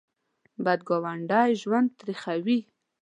[0.63, 2.59] بد ګاونډی ژوند تریخوي